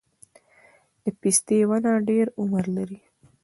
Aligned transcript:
د 1.03 1.05
پستې 1.19 1.57
ونه 1.69 1.91
ډیر 2.09 2.25
عمر 2.39 2.65
لري؟ 2.75 2.99